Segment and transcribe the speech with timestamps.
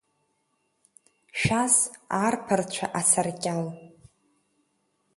[1.39, 1.75] Шәас,
[2.23, 3.63] арԥарцәа, асаркьал.